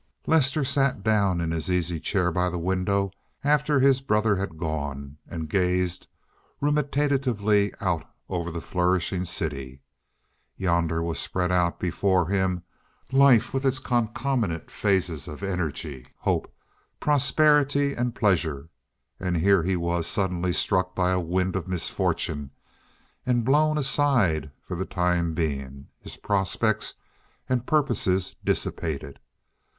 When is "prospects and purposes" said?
26.17-28.35